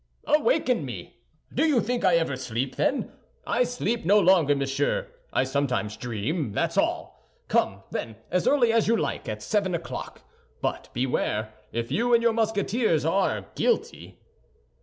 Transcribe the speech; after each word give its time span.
"Awaken 0.25 0.83
me! 0.83 1.19
Do 1.53 1.63
you 1.63 1.79
think 1.79 2.03
I 2.03 2.15
ever 2.15 2.35
sleep, 2.35 2.75
then? 2.75 3.11
I 3.45 3.63
sleep 3.63 4.03
no 4.03 4.19
longer, 4.19 4.55
monsieur. 4.55 5.05
I 5.31 5.43
sometimes 5.43 5.95
dream, 5.95 6.53
that's 6.53 6.75
all. 6.75 7.23
Come, 7.47 7.83
then, 7.91 8.15
as 8.31 8.47
early 8.47 8.73
as 8.73 8.87
you 8.87 8.97
like—at 8.97 9.43
seven 9.43 9.75
o'clock; 9.75 10.23
but 10.59 10.89
beware, 10.91 11.53
if 11.71 11.91
you 11.91 12.15
and 12.15 12.23
your 12.23 12.33
Musketeers 12.33 13.05
are 13.05 13.45
guilty." 13.53 14.19